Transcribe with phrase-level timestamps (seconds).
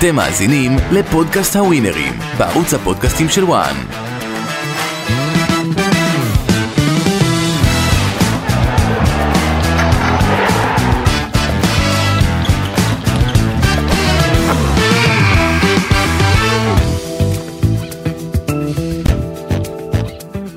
[0.00, 4.09] אתם מאזינים לפודקאסט הווינרים, בערוץ הפודקאסטים של וואן.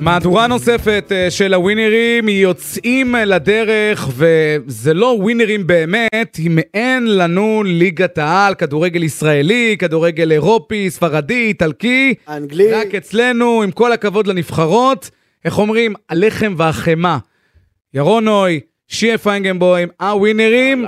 [0.04, 8.18] מהדורה נוספת אה, של הווינרים, יוצאים לדרך, וזה לא ווינרים באמת, היא מעין לנו ליגת
[8.18, 12.14] העל, כדורגל ישראלי, כדורגל אירופי, ספרדי, איטלקי.
[12.28, 12.72] אנגלי.
[12.72, 15.10] רק אצלנו, עם כל הכבוד לנבחרות,
[15.44, 15.94] איך אומרים?
[16.08, 17.18] הלחם והחמאה.
[17.94, 20.84] ירון נוי, שיה פיינגנבוים, הווינרים.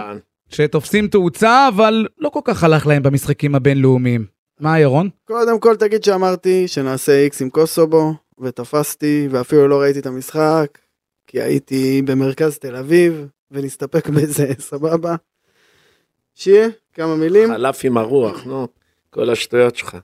[0.49, 4.25] שתופסים תאוצה, אבל לא כל כך הלך להם במשחקים הבינלאומיים.
[4.61, 5.09] מה, ירון?
[5.25, 10.79] קודם כל תגיד שאמרתי שנעשה איקס עם קוסובו, ותפסתי, ואפילו לא ראיתי את המשחק,
[11.27, 15.15] כי הייתי במרכז תל אביב, ונסתפק בזה, סבבה?
[16.35, 17.49] שיהיה, כמה מילים.
[17.49, 18.69] חלף עם הרוח, נו,
[19.11, 19.97] כל השטויות שלך.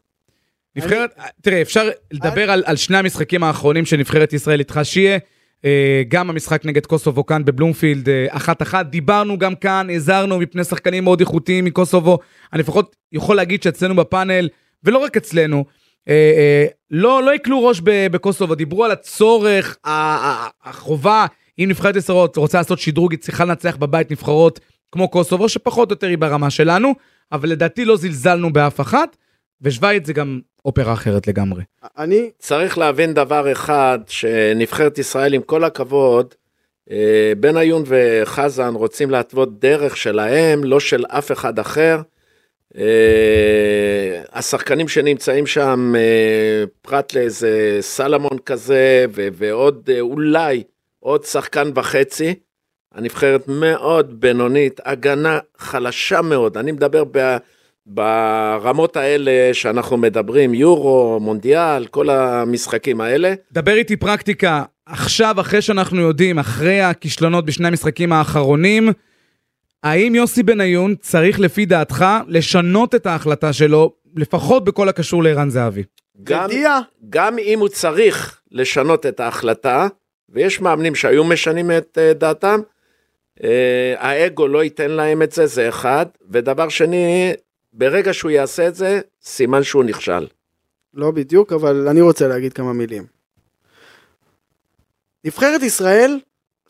[0.76, 5.18] נבחרת, תראה, אפשר לדבר על, על שני המשחקים האחרונים של נבחרת ישראל איתך, שיהיה
[5.64, 8.86] אה, גם המשחק נגד קוסובו כאן בבלומפילד, אה, אחת-אחת.
[8.86, 12.18] דיברנו גם כאן, הזהרנו מפני שחקנים מאוד איכותיים מקוסובו.
[12.52, 14.48] אני לפחות יכול להגיד שאצלנו בפאנל,
[14.84, 15.64] ולא רק אצלנו,
[16.90, 19.76] לא, לא יקלו ראש ב- בקוסובו, דיברו על הצורך,
[20.64, 21.26] החובה,
[21.58, 24.60] אם נבחרת ישראל רוצה לעשות שדרוג, היא צריכה לנצח בבית נבחרות
[24.92, 26.94] כמו קוסובו, שפחות או יותר היא ברמה שלנו,
[27.32, 29.16] אבל לדעתי לא זלזלנו באף אחת,
[29.62, 31.62] ושווייץ זה גם אופרה אחרת לגמרי.
[31.98, 36.34] אני, צריך להבין דבר אחד, שנבחרת ישראל, עם כל הכבוד,
[36.90, 42.00] אה, בניון וחזן רוצים להתוות דרך שלהם, לא של אף אחד אחר.
[42.78, 50.62] אה, השחקנים שנמצאים שם, אה, פרט לאיזה סלמון כזה, ועוד אה, אולי
[51.00, 52.34] עוד שחקן וחצי,
[52.94, 57.36] הנבחרת מאוד בינונית, הגנה חלשה מאוד, אני מדבר ב...
[57.86, 66.00] ברמות האלה שאנחנו מדברים, יורו, מונדיאל, כל המשחקים האלה, דבר איתי פרקטיקה, עכשיו, אחרי שאנחנו
[66.00, 68.92] יודעים, אחרי הכישלונות בשני המשחקים האחרונים,
[69.82, 75.82] האם יוסי בניון צריך לפי דעתך לשנות את ההחלטה שלו, לפחות בכל הקשור לערן זהבי?
[76.24, 76.50] גם,
[77.10, 79.88] גם אם הוא צריך לשנות את ההחלטה,
[80.28, 82.60] ויש מאמנים שהיו משנים את אה, דעתם,
[83.44, 87.32] אה, האגו לא ייתן להם את זה, זה אחד, ודבר שני,
[87.72, 90.26] ברגע שהוא יעשה את זה, סימן שהוא נכשל.
[90.94, 93.04] לא בדיוק, אבל אני רוצה להגיד כמה מילים.
[95.24, 96.18] נבחרת ישראל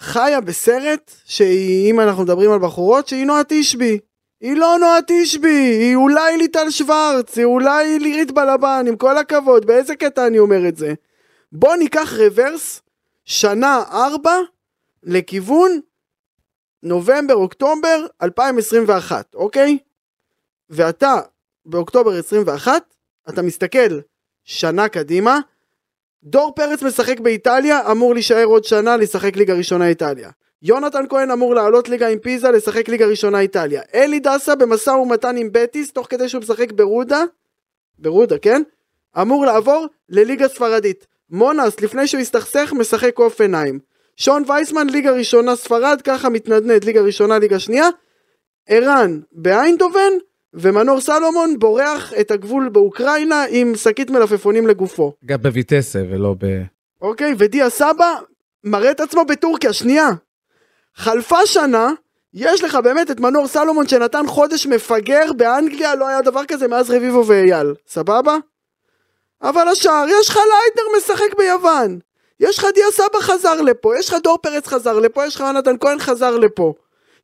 [0.03, 3.99] חיה בסרט שהיא, אם אנחנו מדברים על בחורות, שהיא נועה תשבי.
[4.41, 9.67] היא לא נועה תשבי, היא אולי ליטל שוורץ, היא אולי לירית בלבן, עם כל הכבוד,
[9.67, 10.95] באיזה קטע אני אומר את זה?
[11.53, 12.83] בוא ניקח רוורס,
[13.25, 14.37] שנה ארבע,
[15.03, 15.81] לכיוון
[16.83, 19.79] נובמבר, אוקטובר 2021, אוקיי?
[20.71, 21.15] ואתה
[21.67, 22.95] באוקטובר 21,
[23.29, 24.01] אתה מסתכל
[24.45, 25.39] שנה קדימה,
[26.25, 30.31] דור פרץ משחק באיטליה, אמור להישאר עוד שנה לשחק ליגה ראשונה איטליה.
[30.63, 33.83] יונתן כהן אמור לעלות ליגה עם פיזה לשחק ליגה ראשונה איטליה.
[33.95, 37.25] אלי דסה במשא ומתן עם בטיס, תוך כדי שהוא משחק ברודה,
[37.99, 38.63] ברודה, כן?
[39.21, 41.07] אמור לעבור לליגה ספרדית.
[41.31, 43.79] מונס, לפני שהוא הסתכסך, משחק עיניים.
[44.17, 47.89] שון וייסמן, ליגה ראשונה ספרד, ככה מתנדנד, ליגה ראשונה, ליגה שנייה.
[48.69, 50.13] ערן באיינדובן,
[50.55, 55.13] ומנור סלומון בורח את הגבול באוקראינה עם שקית מלפפונים לגופו.
[55.25, 56.63] גם בויטסה ולא ב...
[57.03, 58.15] אוקיי, ודיה סבא
[58.65, 60.09] מראה את עצמו בטורקיה, שנייה.
[60.97, 61.93] חלפה שנה,
[62.35, 66.91] יש לך באמת את מנור סלומון שנתן חודש מפגר באנגליה, לא היה דבר כזה מאז
[66.91, 68.37] רביבו ואייל, סבבה?
[69.43, 71.99] אבל השאר, יש לך לייטנר משחק ביוון.
[72.41, 75.77] יש לך דיה סבא חזר לפה, יש לך דור פרץ חזר לפה, יש לך יונתן
[75.81, 76.75] כהן חזר לפה.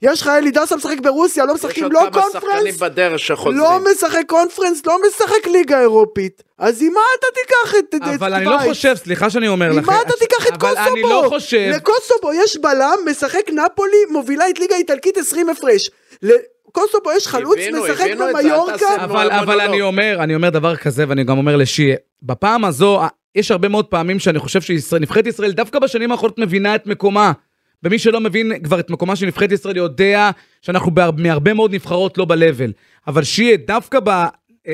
[0.03, 3.19] יש לך אלי דסה משחק ברוסיה, לא יש משחקים עוד לא כמה שחקנים קונפרנס, בדרך
[3.19, 3.59] שחוזרים.
[3.59, 6.43] לא משחק קונפרנס, לא משחק ליגה אירופית.
[6.59, 8.45] אז עם מה אתה תיקח את את אבל אני?
[8.45, 9.93] לא חושב, סליחה שאני אומר עם לכם.
[9.93, 10.93] מה אתה תיקח את אבל קוסובו?
[10.93, 11.71] אני לא חושב...
[11.75, 15.91] לקוסובו יש בלם, משחק נפולי, מובילה את ליגה איטלקית 20 הפרש.
[16.23, 19.05] לקוסובו יש חלוץ, הבינו, משחק במיורקה.
[19.05, 19.85] אבל, אבל לא, אני לא.
[19.85, 23.01] אומר, אני אומר דבר כזה, ואני גם אומר לשיה, בפעם הזו,
[23.35, 27.33] יש הרבה מאוד פעמים שאני חושב שנבחרת ישראל, דווקא בשנים האחרונות מבינה את מקומה.
[27.83, 30.31] ומי שלא מבין כבר את מקומה של נבחרת ישראל יודע
[30.63, 32.73] שאנחנו בהר- מהרבה מאוד נבחרות לא ב-level.
[33.07, 34.09] אבל שיה, דווקא ב...
[34.09, 34.27] אה,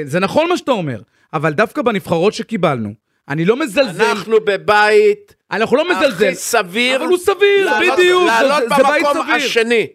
[0.04, 1.00] זה נכון מה שאתה אומר,
[1.32, 2.92] אבל דווקא בנבחרות שקיבלנו,
[3.28, 8.22] אני לא מזלזל, אנחנו בבית אנחנו לא מזלזל, הכי סביר, אבל הוא סביר, לעלות- בדיוק,
[8.22, 9.86] זה- לעלות זה- זה במקום סביר, השני.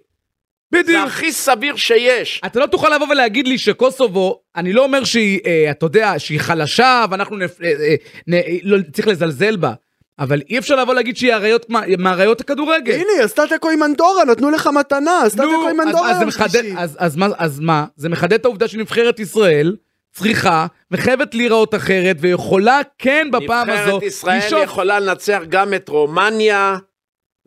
[0.73, 1.07] זה בדיוק.
[1.07, 2.41] הכי סביר שיש.
[2.45, 6.39] אתה לא תוכל לבוא ולהגיד לי שקוסובו, אני לא אומר שהיא, אה, אתה יודע, שהיא
[6.39, 7.61] חלשה ואנחנו נפ...
[7.61, 7.95] אה, אה,
[8.27, 8.33] נ...
[8.63, 9.73] לא צריך לזלזל בה,
[10.19, 12.93] אבל אי אפשר לבוא להגיד שהיא אריות מה- מאריות הכדורגל.
[12.93, 16.15] הנה, היא עשתה תיקו עם אנדורה, נתנו לך מתנה, עשתה תיקו עם אז- אנדורה אז
[16.15, 16.75] זה יום מחדד- שלישי.
[16.77, 17.85] אז- אז מה- אז מה?
[17.95, 19.75] זה מחדד את העובדה שנבחרת ישראל
[20.13, 26.77] צריכה וחייבת להיראות אחרת, ויכולה כן בפעם הזו נבחרת ישראל יכולה לנצח גם את רומניה,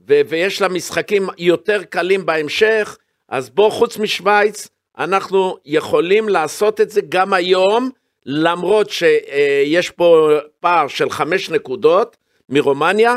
[0.09, 2.97] ו- ויש לה משחקים יותר קלים בהמשך,
[3.29, 7.91] אז בוא, חוץ משוויץ, אנחנו יכולים לעשות את זה גם היום,
[8.27, 10.29] למרות שיש פה
[10.61, 12.17] פער של חמש נקודות
[12.53, 13.15] מרומניה,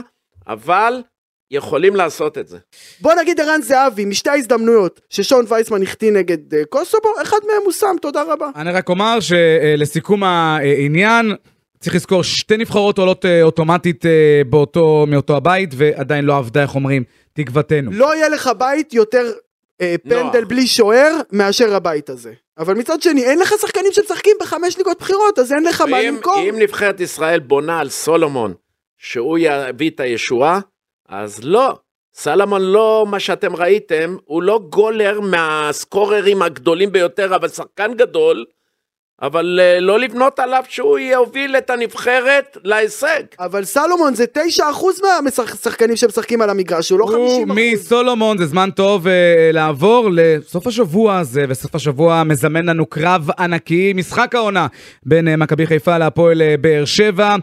[0.48, 1.02] אבל
[1.52, 2.58] יכולים לעשות את זה.
[3.02, 7.72] בוא נגיד ערן זהבי, משתי ההזדמנויות ששון וייסמן החטיא נגד אה, קוסובו, אחד מהם הוא
[7.72, 8.50] שם, תודה רבה.
[8.56, 11.36] אני רק אומר שלסיכום העניין,
[11.80, 16.76] צריך לזכור, שתי נבחרות עולות אה, אוטומטית אה, באותו, מאותו הבית, ועדיין לא עבדה, איך
[16.76, 17.04] אומרים,
[17.34, 17.92] תקוותנו.
[17.94, 19.32] לא יהיה לך בית יותר
[19.82, 20.50] אה, פנדל נוח.
[20.50, 22.34] בלי שוער מאשר הבית הזה.
[22.58, 26.50] אבל מצד שני, אין לך שחקנים שמשחקים בחמש ליגות בחירות, אז אין לך מה למכור.
[26.50, 28.54] אם נבחרת ישראל בונה על סולומון,
[29.06, 30.60] שהוא יביא את הישועה,
[31.10, 31.78] אז לא.
[32.14, 38.46] סלומון לא מה שאתם ראיתם, הוא לא גולר מהסקוררים הגדולים ביותר, אבל שחקן גדול,
[39.22, 43.24] אבל אה, לא לבנות עליו שהוא יוביל את הנבחרת להישג.
[43.40, 44.26] אבל סלומון זה
[44.58, 44.62] 9%
[45.24, 47.10] מהשחקנים שמשחקים על המגרש, הוא לא 50%.
[47.10, 53.30] הוא מסולומון, זה זמן טוב אה, לעבור לסוף השבוע הזה, וסוף השבוע מזמן לנו קרב
[53.40, 54.68] ענקי, משחק העונה
[55.04, 57.36] בין אה, מכבי חיפה להפועל אה, באר שבע.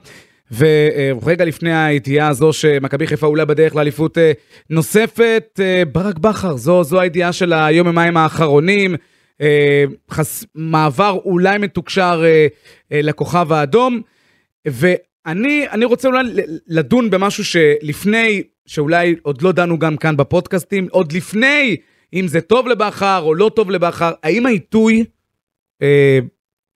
[0.51, 4.33] ורגע לפני הידיעה הזו שמכבי חיפה אולי בדרך לאליפות אה,
[4.71, 8.95] נוספת, אה, ברק בכר, זו, זו הידיעה של היום יומיים האחרונים.
[9.41, 10.45] אה, חס...
[10.55, 12.25] מעבר אולי מתוקשר
[12.91, 14.01] לכוכב האדום.
[14.67, 16.23] ואני אני רוצה אולי
[16.67, 21.77] לדון במשהו שלפני, שאולי עוד לא דנו גם כאן בפודקאסטים, עוד לפני
[22.15, 25.05] אם זה טוב לבכר או לא טוב לבכר, האם העיתוי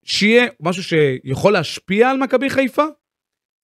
[0.05, 2.85] שיהיה משהו שיכול להשפיע על מכבי חיפה?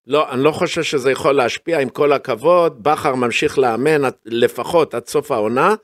[0.07, 5.07] לא, אני לא חושב שזה יכול להשפיע, עם כל הכבוד, בכר ממשיך לאמן לפחות עד
[5.07, 5.75] סוף העונה.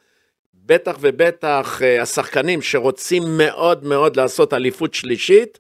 [0.54, 5.60] בטח ובטח אה, השחקנים שרוצים מאוד מאוד לעשות אליפות שלישית,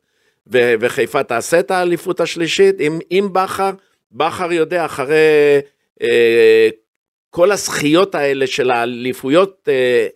[0.51, 3.71] ו- וחיפה תעשה את האליפות השלישית, עם, עם בכר,
[4.11, 5.59] בכר יודע אחרי
[6.01, 6.69] אה,
[7.29, 10.07] כל הזכיות האלה של האליפויות, אה,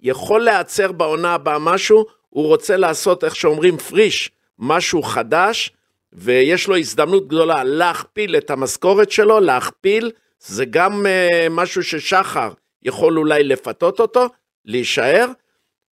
[0.00, 5.72] יכול להיעצר בעונה הבאה משהו, הוא רוצה לעשות, איך שאומרים, פריש, משהו חדש,
[6.16, 10.10] ויש לו הזדמנות גדולה להכפיל את המשכורת שלו, להכפיל,
[10.40, 12.50] זה גם uh, משהו ששחר
[12.82, 14.26] יכול אולי לפתות אותו,
[14.64, 15.26] להישאר,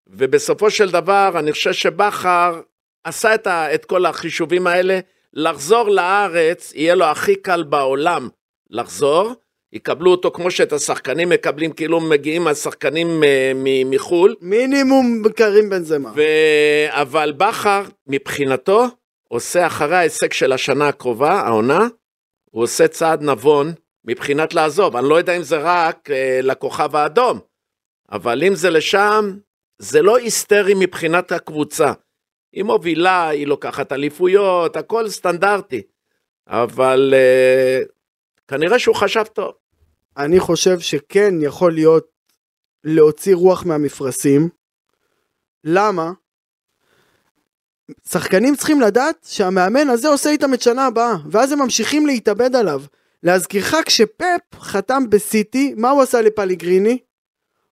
[0.07, 2.61] ובסופו של דבר אני חושב שבכר
[3.05, 4.99] עשה את, ה, את כל החישובים האלה,
[5.33, 8.29] לחזור לארץ יהיה לו הכי קל בעולם
[8.71, 9.33] לחזור,
[9.73, 15.83] יקבלו אותו כמו שאת השחקנים מקבלים, כאילו מגיעים השחקנים uh, מ- מחו"ל, מינימום קרים בן
[15.83, 16.13] זמה.
[16.17, 16.23] ו...
[16.89, 18.87] אבל בכר, מבחינתו,
[19.29, 21.89] עושה אחרי ההישג של השנה הקרובה, העונה,
[22.51, 23.73] הוא עושה צעד נבון
[24.05, 24.97] מבחינת לעזוב.
[24.97, 27.41] אני לא יודע אם זה רק אה, לכוכב האדום,
[28.13, 29.39] אבל אם זה לשם,
[29.79, 31.93] זה לא היסטרי מבחינת הקבוצה.
[32.53, 35.83] היא מובילה, היא לוקחת אליפויות, הכל סטנדרטי.
[36.47, 37.81] אבל אה,
[38.49, 39.53] כנראה שהוא חשב טוב.
[40.17, 42.07] אני חושב שכן יכול להיות
[42.85, 44.49] להוציא רוח מהמפרשים.
[45.65, 46.13] למה?
[48.09, 52.83] שחקנים צריכים לדעת שהמאמן הזה עושה איתם את שנה הבאה, ואז הם ממשיכים להתאבד עליו.
[53.23, 56.99] להזכירך, כשפפ חתם בסיטי, מה הוא עשה לפליגריני?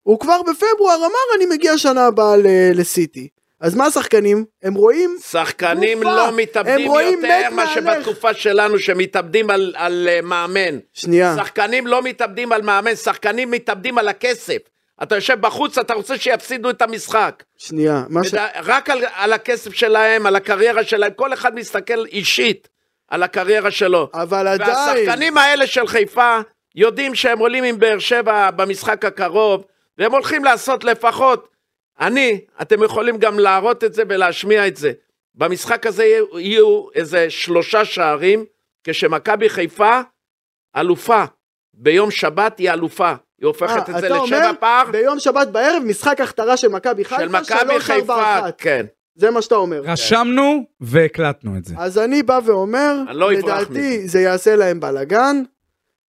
[0.02, 2.34] הוא כבר בפברואר אמר אני מגיע שנה הבאה
[2.74, 3.28] לסיטי.
[3.60, 4.44] אז מה השחקנים?
[4.62, 6.16] הם רואים שחקנים תנופה.
[6.16, 7.66] לא מתאבדים יותר מה.
[7.74, 10.78] שבתקופה שלנו שמתאבדים על, על אה, מאמן.
[10.92, 14.58] שנייה, שחקנים לא מתאבדים על מאמן, שחקנים מתאבדים על הכסף.
[15.02, 17.42] אתה יושב בחוץ, אתה רוצה שיפסידו את המשחק.
[17.56, 18.34] שנייה, מה ש...
[18.64, 22.68] רק על, על הכסף שלהם, על הקריירה שלהם, כל אחד מסתכל אישית
[23.08, 24.08] על הקריירה שלו.
[24.14, 26.38] אבל עדיין, והשחקנים האלה של חיפה
[26.74, 29.64] יודעים שהם עולים עם באר שבע במשחק הקרוב,
[29.98, 31.48] והם הולכים לעשות לפחות,
[32.00, 34.92] אני, אתם יכולים גם להראות את זה ולהשמיע את זה.
[35.34, 38.44] במשחק הזה יהיו, יהיו איזה שלושה שערים,
[38.84, 40.00] כשמכבי חיפה
[40.76, 41.24] אלופה.
[41.74, 43.12] ביום שבת היא אלופה.
[43.42, 46.68] היא הופכת אה, את זה אתה לשבע אומר, פער ביום שבת בערב משחק הכתרה של
[46.68, 48.40] מכבי חיפה, של מכבי חיפה.
[48.58, 48.86] כן.
[49.14, 49.82] זה מה שאתה אומר.
[49.84, 51.74] רשמנו והקלטנו את זה.
[51.78, 54.08] אז אני בא ואומר, אני לא לדעתי.
[54.08, 55.42] זה יעשה להם בלאגן,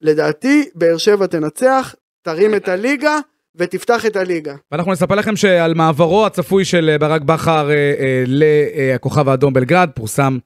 [0.01, 3.19] לדעתי באר שבע תנצח, תרים את הליגה
[3.55, 4.55] ותפתח את הליגה.
[4.71, 9.89] ואנחנו נספר לכם שעל מעברו הצפוי של אה, ברק בכר אה, אה, לכוכב האדום בלגרד
[9.95, 10.37] פורסם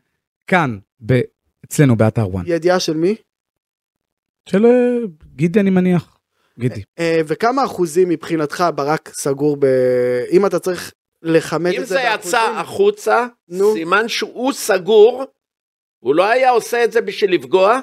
[0.48, 1.22] כאן, ב-
[1.66, 2.44] אצלנו באתר וואן.
[2.48, 3.16] ידיעה של מי?
[4.50, 4.66] של
[5.36, 6.17] גידי אני מניח.
[6.60, 6.82] גידי.
[7.00, 9.66] אה, וכמה אחוזים מבחינתך ברק סגור ב...
[10.32, 12.58] אם אתה צריך לכמת אם את זה זה יצא באחוזים?
[12.58, 13.74] החוצה, נו.
[13.74, 15.24] סימן שהוא סגור,
[16.00, 17.80] הוא לא היה עושה את זה בשביל לפגוע,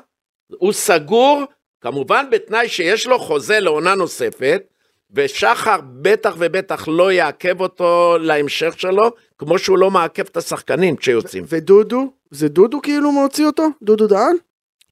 [0.58, 1.42] הוא סגור,
[1.80, 4.62] כמובן בתנאי שיש לו חוזה לעונה נוספת,
[5.10, 11.44] ושחר בטח ובטח לא יעכב אותו להמשך שלו, כמו שהוא לא מעכב את השחקנים כשיוצאים.
[11.48, 12.12] ודודו?
[12.30, 13.68] זה דודו כאילו מוציא אותו?
[13.82, 14.36] דודו דהן?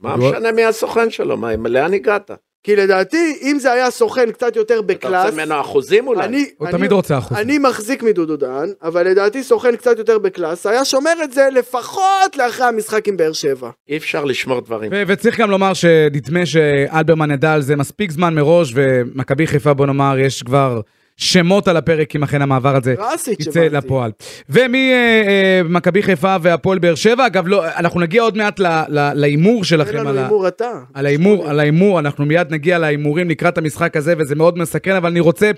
[0.00, 1.36] מה משנה מי הסוכן שלו?
[1.36, 2.30] מה, לאן הגעת?
[2.64, 6.24] כי לדעתי, אם זה היה סוכן קצת יותר אתה ב class, רוצה ממנו אחוזים אולי?
[6.24, 7.38] אני, הוא אני, תמיד רוצה אחוז.
[7.38, 11.48] אני מחזיק מדודו דהן, אבל לדעתי סוכן קצת יותר ב class, היה שומר את זה
[11.52, 13.70] לפחות לאחרי המשחק עם באר שבע.
[13.88, 14.90] אי אפשר לשמור דברים.
[14.94, 19.86] ו- וצריך גם לומר שנדמה שאלברמן ידע על זה מספיק זמן מראש, ומכבי חיפה, בוא
[19.86, 20.80] נאמר, יש כבר
[21.22, 23.68] שמות על הפרק אם אכן המעבר הזה קלאסית יצא.
[23.70, 24.10] לפועל.
[24.48, 30.08] וממכבי חיפה והפועל באר שבע, אגב, לא, אנחנו נגיע עוד מעט להימור אין שלכם לנו
[30.08, 30.22] על ה...
[30.22, 30.70] הימור אתה.
[30.94, 35.10] על ההימור, על ההימור, אנחנו מיד נגיע להימורים לקראת המשחק הזה, וזה מאוד מסקרן, אבל
[35.10, 35.50] אני רוצה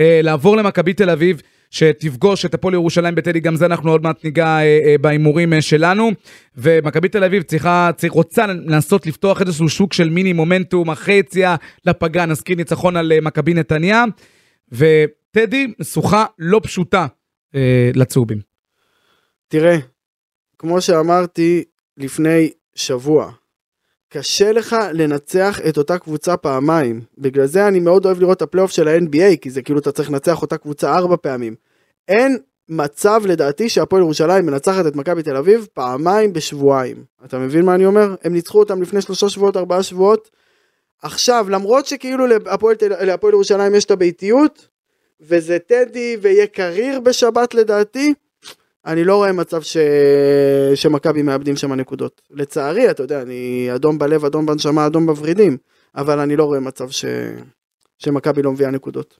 [0.00, 4.24] אה, לעבור למכבי תל אביב, שתפגוש את הפועל ירושלים בטדי, גם זה אנחנו עוד מעט
[4.24, 6.10] ניגע אה, אה, בהימורים אה, שלנו.
[6.56, 11.56] ומכבי תל אביב צריכה, צריך, רוצה לנסות לפתוח איזשהו שוק של מיני מומנטום אחרי יציאה
[11.86, 14.04] לפגרה, נזכיר ניצחון על אה, מכבי נתניה.
[14.72, 17.06] וטדי, משוכה לא פשוטה
[17.54, 18.38] אה, לצהובים.
[19.48, 19.76] תראה,
[20.58, 21.64] כמו שאמרתי
[21.96, 23.32] לפני שבוע,
[24.08, 27.00] קשה לך לנצח את אותה קבוצה פעמיים.
[27.18, 30.10] בגלל זה אני מאוד אוהב לראות את הפלייאוף של ה-NBA, כי זה כאילו אתה צריך
[30.10, 31.54] לנצח אותה קבוצה ארבע פעמים.
[32.08, 37.04] אין מצב לדעתי שהפועל ירושלים מנצחת את מכבי תל אביב פעמיים בשבועיים.
[37.24, 38.14] אתה מבין מה אני אומר?
[38.24, 40.30] הם ניצחו אותם לפני שלושה שבועות, ארבעה שבועות.
[41.02, 44.68] עכשיו, למרות שכאילו להפועל, להפועל ירושלים יש את הביתיות,
[45.20, 48.14] וזה טדי ויהיה קריר בשבת לדעתי,
[48.86, 49.76] אני לא רואה מצב ש...
[50.74, 52.20] שמכבי מאבדים שם נקודות.
[52.30, 55.56] לצערי, אתה יודע, אני אדום בלב, אדום בנשמה, אדום בוורידים,
[55.96, 57.04] אבל אני לא רואה מצב ש...
[57.98, 59.18] שמכבי לא מביאה נקודות.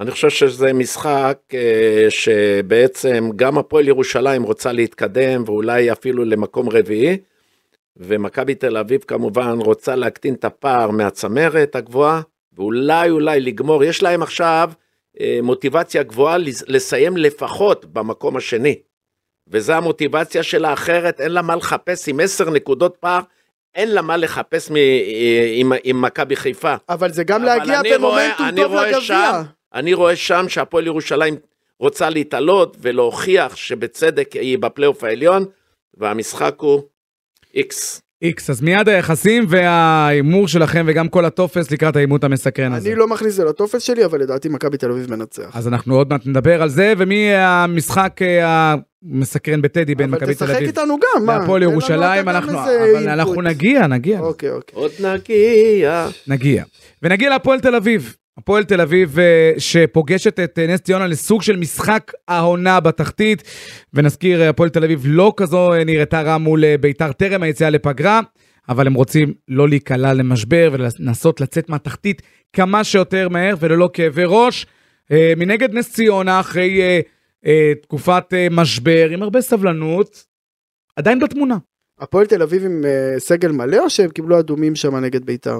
[0.00, 7.18] אני חושב שזה משחק אה, שבעצם גם הפועל ירושלים רוצה להתקדם ואולי אפילו למקום רביעי,
[7.96, 12.20] ומכבי תל אביב כמובן רוצה להקטין את הפער מהצמרת הגבוהה,
[12.52, 14.70] ואולי אולי לגמור, יש להם עכשיו
[15.20, 18.78] אה, מוטיבציה גבוהה לס- לסיים לפחות במקום השני.
[19.48, 23.20] וזו המוטיבציה שלה, אחרת אין לה מה לחפש עם עשר נקודות פער,
[23.74, 26.74] אין לה מה לחפש מ- אה, עם, עם מכבי חיפה.
[26.88, 28.96] אבל זה גם אבל להגיע במומנטום טוב לגביע.
[29.74, 31.36] אני רואה שם שהפועל ירושלים
[31.80, 35.44] רוצה להתעלות ולהוכיח שבצדק היא בפלייאוף העליון,
[35.94, 36.82] והמשחק הוא
[37.54, 38.02] איקס.
[38.22, 42.88] איקס, אז מיד היחסים וההימור שלכם וגם כל הטופס לקראת העימות המסקרן הזה.
[42.88, 45.50] אני לא מכניס את זה לטופס שלי, אבל לדעתי מכבי תל אביב מנצח.
[45.54, 50.34] אז אנחנו עוד מעט נדבר על זה, ומי המשחק אה, המסקרן בטדי בין מכבי אבל
[50.34, 51.38] תל תשחק אביב איתנו גם, מה?
[51.38, 53.08] להפועל לנו ירושלים, אנחנו אבל.
[53.08, 54.78] אנחנו נגיע, נגיע, אוקיי, אוקיי.
[54.78, 56.08] עוד נגיע.
[56.26, 56.64] נגיע.
[57.02, 58.16] ונגיע להפועל תל אביב.
[58.38, 63.42] הפועל תל אביב אה, שפוגשת את אה, נס ציונה לסוג של משחק העונה בתחתית.
[63.94, 68.20] ונזכיר, אה, הפועל תל אביב לא כזו נראתה רע מול ביתר טרם היציאה לפגרה,
[68.68, 72.22] אבל הם רוצים לא להיקלע למשבר ולנסות לצאת מהתחתית
[72.52, 74.66] כמה שיותר מהר וללא כאבי ראש.
[75.36, 76.80] מנגד נס ציונה, אחרי
[77.82, 80.24] תקופת משבר, עם הרבה סבלנות,
[80.96, 81.56] עדיין בתמונה.
[82.00, 82.84] הפועל תל אביב עם
[83.18, 85.58] סגל מלא, או שהם קיבלו אדומים שם נגד ביתר?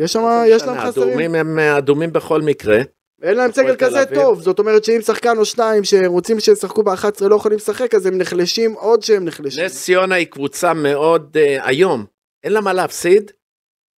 [0.00, 1.08] יש שם, יש להם חסרים.
[1.08, 2.78] האדומים הם אדומים בכל מקרה.
[3.22, 4.04] אין להם סגל כזה.
[4.14, 8.18] טוב, זאת אומרת שאם שחקן או שניים שרוצים שישחקו ב-11 לא יכולים לשחק, אז הם
[8.18, 9.64] נחלשים עוד שהם נחלשים.
[9.64, 12.04] נס ציונה היא קבוצה מאוד uh, היום,
[12.44, 13.30] אין לה מה להפסיד,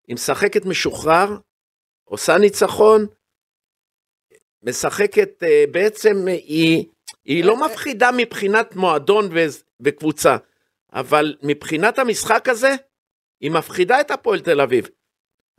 [0.08, 1.38] היא משחקת משוחרר,
[2.04, 3.06] עושה ניצחון,
[4.64, 6.86] משחקת uh, בעצם היא,
[7.26, 10.38] היא לא מפחידה מבחינת מועדון ו- וקבוצה,
[10.94, 12.76] אבל מבחינת המשחק הזה,
[13.42, 14.88] היא מפחידה את הפועל תל אביב.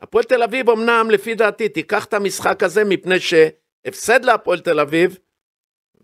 [0.02, 5.18] הפועל תל אביב אמנם לפי דעתי תיקח את המשחק הזה מפני שהפסד להפועל תל אביב,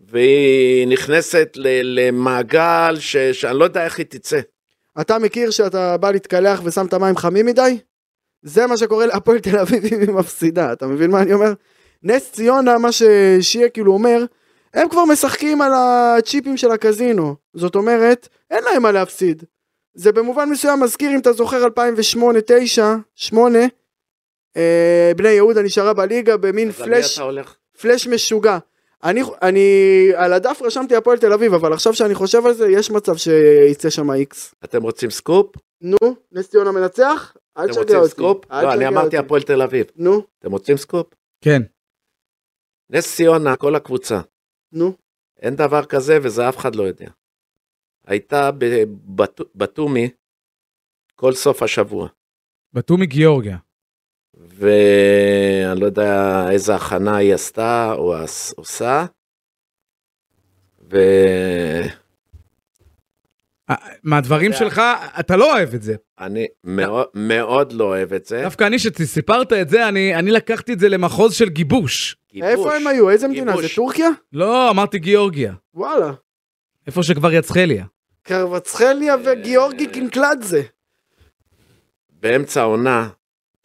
[0.01, 1.49] והיא נכנסת
[1.83, 4.39] למעגל ש- שאני לא יודע איך היא תצא.
[5.01, 7.77] אתה מכיר שאתה בא להתקלח ושם את המים חמים מדי?
[8.41, 11.53] זה מה שקורה להפועל תל אביב אם היא מפסידה, אתה מבין מה אני אומר?
[12.03, 14.25] נס ציונה, מה ששיה כאילו אומר,
[14.73, 17.35] הם כבר משחקים על הצ'יפים של הקזינו.
[17.53, 19.43] זאת אומרת, אין להם מה להפסיד.
[19.93, 23.65] זה במובן מסוים מזכיר, אם אתה זוכר, 2008, 9, 8, אה,
[25.17, 27.19] בני יהודה נשארה בליגה במין פלאש?
[27.81, 28.57] פלאש משוגע.
[29.03, 29.69] אני, אני
[30.15, 33.89] על הדף רשמתי הפועל תל אביב, אבל עכשיו שאני חושב על זה, יש מצב שיצא
[33.89, 34.55] שם איקס.
[34.63, 35.55] אתם רוצים סקופ?
[35.81, 35.97] נו,
[36.31, 37.35] נס ציונה מנצח?
[37.57, 38.09] אל אתם תשגע רוצים אותי.
[38.09, 38.51] סקופ?
[38.51, 39.17] אל לא, אני אמרתי.
[39.17, 39.85] הפועל תל אביב.
[39.95, 41.07] נו, אתם רוצים סקופ?
[41.43, 41.61] כן.
[42.89, 44.21] נס ציונה, כל הקבוצה.
[44.71, 44.93] נו.
[45.39, 47.09] אין דבר כזה וזה אף אחד לא יודע.
[48.07, 48.51] הייתה
[49.55, 50.09] בבתומי
[51.15, 52.07] כל סוף השבוע.
[52.73, 53.57] בתומי גיאורגיה.
[54.39, 58.15] ואני לא יודע איזה הכנה היא עשתה או
[58.57, 59.05] עושה.
[60.91, 60.97] ו...
[63.69, 64.53] אה, מהדברים.
[64.53, 64.81] שלך,
[65.19, 65.95] אתה לא אוהב את זה.
[66.19, 68.41] אני מאוד, מאוד לא אוהב את זה.
[68.43, 72.15] דווקא אני, שסיפרת את זה, אני אני לקחתי את זה למחוז של גיבוש.
[72.31, 72.49] גיבוש.
[72.49, 73.09] איפה הם היו?
[73.09, 73.61] איזה מדינה?
[73.61, 74.09] זה טורקיה?
[74.33, 75.53] לא, אמרתי גיאורגיה.
[75.73, 76.11] וואלה.
[76.87, 77.85] איפה שכבר יצחליה.
[78.23, 80.61] קרבצחליה אה, וגיאורגי קינקלדזה.
[82.09, 83.09] באמצע העונה,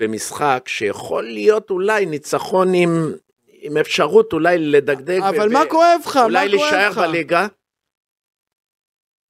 [0.09, 3.13] במשחק שיכול להיות אולי ניצחון עם,
[3.49, 5.21] עם אפשרות אולי לדגדג.
[5.23, 6.17] אבל ו- מה כואב לך?
[6.17, 6.91] מה אולי להישאר?
[6.97, 7.47] בליגה.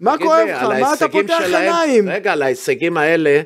[0.01, 0.63] מה כואב לך?
[0.63, 2.09] מה אתה פותח עיניים?
[2.09, 3.43] רגע, על ההישגים האלה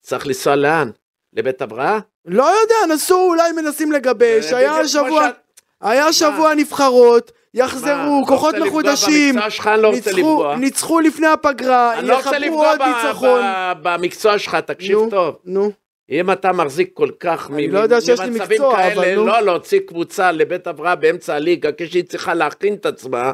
[0.00, 0.90] צריך לנסוע לאן?
[1.32, 1.98] לבית הבראה?
[2.24, 4.52] לא יודע, נסו, אולי מנסים לגבש.
[4.52, 7.88] היה בדיוק כמו שבוע, שאת- היה שבוע נבחרות, מה, יחזרו,
[8.22, 9.36] לא כוחות לפגוע מחודשים.
[9.78, 10.54] לא ניצחו-.
[10.58, 13.40] ניצחו לפני הפגרה, אני לא רוצה לפגוע עוד ניצחון.
[13.82, 15.36] במקצוע שלך, תקשיב נו, טוב.
[15.44, 15.72] נו.
[16.10, 19.14] אם אתה מחזיק כל כך אני מ- לא יודע שיש לי ממצבים מקצוע, כאלה, אבל
[19.14, 19.26] נו.
[19.26, 23.32] לא להוציא קבוצה לבית הבראה באמצע הליגה, כשהיא צריכה להכין את עצמה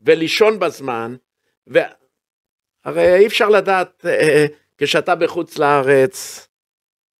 [0.00, 1.14] ולישון בזמן,
[1.72, 1.78] ו...
[2.84, 4.46] הרי אי אפשר לדעת אה,
[4.78, 6.48] כשאתה בחוץ לארץ,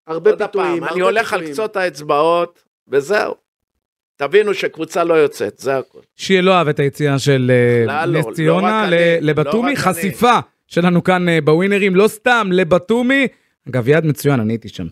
[0.07, 1.55] הרבה עוד פיתויים, פעם, הרבה אני הולך על פיתויים.
[1.55, 3.35] קצות האצבעות, וזהו.
[4.17, 5.99] תבינו שקבוצה לא יוצאת, זה הכל.
[6.17, 9.21] שיהיה לא אהב את היציאה של אה, בכלל לא, נס לא ציונה רק ל- אני,
[9.21, 9.95] לבתומי, לא רק אני.
[9.95, 13.29] חשיפה שלנו כאן אה, בווינרים, לא סתם לבתומי.
[13.69, 14.87] אגב, יד מצוין, אני הייתי שם.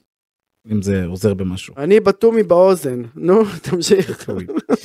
[0.73, 1.75] אם זה עוזר במשהו.
[1.76, 3.02] אני בתומי באוזן.
[3.16, 4.31] נו, תמשיך.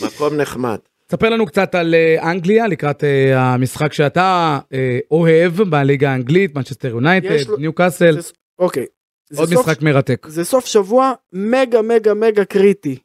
[0.05, 0.77] מקום נחמד.
[1.11, 6.87] ספר לנו קצת על אה, אנגליה לקראת אה, המשחק שאתה אה, אוהב בליגה האנגלית, מנצ'סטר
[6.87, 8.17] יונייטד, ניו קאסל,
[8.59, 8.85] אוקיי.
[9.29, 10.27] זה עוד סוף- משחק מרתק.
[10.29, 12.97] זה סוף שבוע מגה מגה מגה קריטי.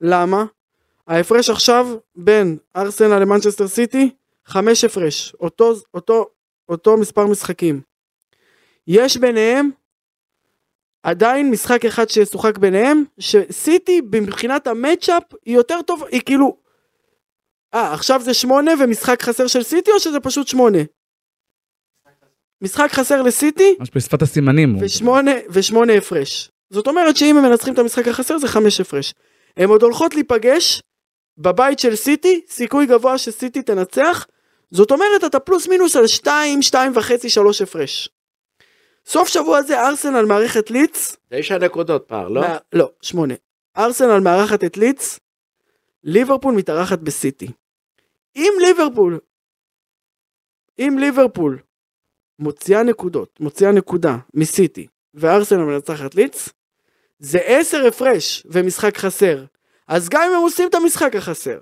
[0.00, 0.44] למה?
[1.06, 4.10] ההפרש עכשיו בין ארסנל למנצ'סטר סיטי,
[4.46, 5.34] חמש הפרש.
[5.40, 6.26] אותו, אותו,
[6.68, 7.80] אותו מספר משחקים.
[8.86, 9.70] יש ביניהם
[11.04, 16.56] עדיין משחק אחד שישוחק ביניהם, שסיטי מבחינת ה matchup היא יותר טוב, היא כאילו...
[17.74, 20.78] אה, עכשיו זה שמונה ומשחק חסר של סיטי או שזה פשוט שמונה?
[22.60, 24.76] משחק חסר לסיטי, ממש בשפת הסימנים.
[24.80, 26.50] ושמונה, ושמונה הפרש.
[26.70, 29.14] זאת אומרת שאם הם מנצחים את המשחק החסר זה חמש הפרש.
[29.56, 30.82] הן עוד הולכות להיפגש
[31.38, 34.26] בבית של סיטי, סיכוי גבוה שסיטי תנצח,
[34.70, 38.08] זאת אומרת אתה פלוס מינוס על שתיים, שתיים וחצי, שלוש הפרש.
[39.06, 42.40] סוף שבוע זה ארסנל מערכת ליץ, תשע נקודות פער, לא?
[42.40, 43.34] מה, לא, שמונה.
[43.76, 45.18] ארסנל מארחת את ליץ,
[46.04, 47.48] ליברפול מתארחת בסיטי.
[48.36, 49.18] אם ליברפול,
[50.78, 51.58] אם ליברפול
[52.38, 56.48] מוציאה נקודות, מוציאה נקודה מסיטי, וארסנל מנצחת ליץ,
[57.18, 59.44] זה עשר הפרש ומשחק חסר.
[59.88, 61.58] אז גם אם הם עושים את המשחק החסר,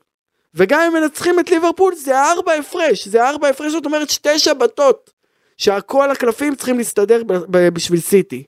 [0.55, 5.11] וגם אם מנצחים את ליברפול, זה ארבע הפרש, זה ארבע הפרש, זאת אומרת שתי שבתות,
[5.57, 8.45] שהכל הקלפים צריכים להסתדר בשביל סיטי.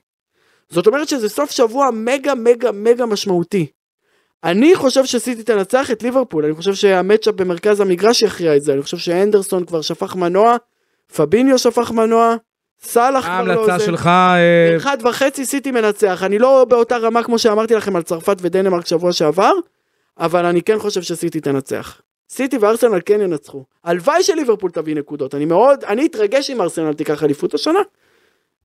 [0.69, 3.67] זאת אומרת שזה סוף שבוע מגה מגה מגה משמעותי.
[4.43, 8.81] אני חושב שסיטי תנצח את ליברפול, אני חושב שהמצ'אפ במרכז המגרש יכריע את זה, אני
[8.81, 10.55] חושב שאנדרסון כבר שפך מנוע,
[11.15, 12.35] פביניו שפך מנוע,
[12.81, 13.85] סאלח כבר לא ההמלצה זה.
[13.85, 18.37] שלך, אה, אחד וחצי סיטי מנצח, אני לא באותה רמה כמו שאמרתי לכם על צרפת
[18.41, 19.51] ודנמרק שבוע שעבר,
[20.19, 22.01] אבל אני כן חושב שסיטי תנצח.
[22.29, 23.63] סיטי וארסנל כן ינצחו.
[23.83, 27.79] הלוואי שליברפול תביא נקודות, אני מאוד, אני אתרגש אם ארסנל תיקח אליפות השנה.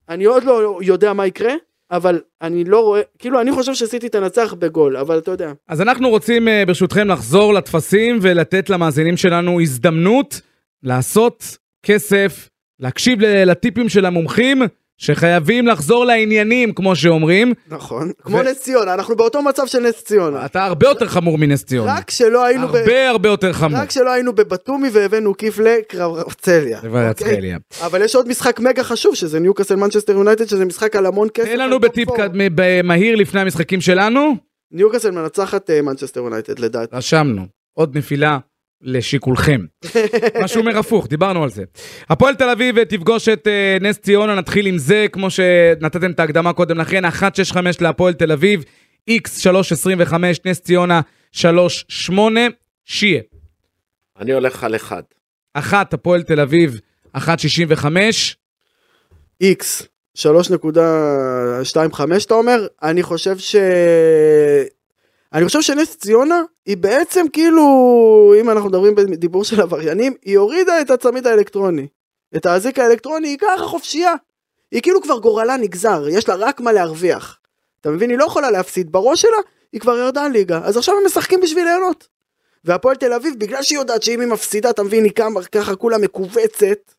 [0.09, 1.53] אני עוד לא יודע מה יקרה,
[1.91, 5.51] אבל אני לא רואה, כאילו אני חושב שסיטי תנצח בגול, אבל אתה יודע.
[5.67, 10.41] אז אנחנו רוצים אה, ברשותכם לחזור לטפסים ולתת למאזינים שלנו הזדמנות
[10.83, 14.61] לעשות כסף, להקשיב לטיפים של המומחים,
[15.01, 17.53] שחייבים לחזור לעניינים, כמו שאומרים.
[17.67, 18.11] נכון.
[18.23, 20.45] כמו נס ציונה, אנחנו באותו מצב של נס ציונה.
[20.45, 21.97] אתה הרבה יותר חמור מנס ציונה.
[21.97, 22.75] רק שלא היינו ב...
[22.75, 23.79] הרבה הרבה יותר חמור.
[23.79, 26.79] רק שלא היינו בבתומי והבאנו כיף לקרבצליה.
[26.81, 27.53] בוודאי, אוקיי?
[27.81, 31.47] אבל יש עוד משחק מגה חשוב שזה ניוקאסל מנצ'סטר יונייטד שזה משחק על המון כסף.
[31.47, 32.09] תן לנו בטיפ
[32.83, 34.35] מהיר לפני המשחקים שלנו.
[34.71, 36.95] ניוקאסל מנצחת אה, מנצ'סטר יונייטד לדעתי.
[36.95, 37.45] רשמנו.
[37.73, 38.37] עוד נפילה
[38.81, 39.61] לשיקולכם.
[40.41, 41.63] מה שהוא אומר הפוך, דיברנו על זה.
[42.09, 46.53] הפועל תל אביב תפגוש את אה, נס ציונה, נתחיל עם זה, כמו שנתתם את ההקדמה
[46.53, 48.63] קודם לכן, 1.65 להפועל תל אביב,
[49.09, 49.23] x
[50.09, 50.15] 3.25,
[50.45, 51.01] נס ציונה
[51.35, 52.13] 3.8,
[52.85, 53.21] שיה.
[54.19, 55.03] אני הולך על אחד.
[55.53, 56.79] אחת, הפועל תל אביב,
[57.17, 57.21] 1.65,
[59.41, 59.87] איקס.
[60.17, 60.23] 3.25
[62.25, 62.67] אתה אומר?
[62.83, 63.55] אני חושב ש...
[65.33, 67.63] אני חושב שנס ציונה היא בעצם כאילו,
[68.41, 71.87] אם אנחנו מדברים בדיבור של עבריינים, היא הורידה את הצמיד האלקטרוני.
[72.35, 74.13] את האזיק האלקטרוני היא ככה חופשייה.
[74.71, 77.37] היא כאילו כבר גורלה נגזר, יש לה רק מה להרוויח.
[77.81, 78.09] אתה מבין?
[78.09, 78.91] היא לא יכולה להפסיד.
[78.91, 79.37] בראש שלה
[79.73, 82.07] היא כבר ירדה ליגה, אז עכשיו הם משחקים בשביל ליהנות.
[82.63, 85.97] והפועל תל אביב, בגלל שהיא יודעת שאם היא מפסידה, אתה מבין, היא קמה ככה כולה
[85.97, 86.91] מכווצת.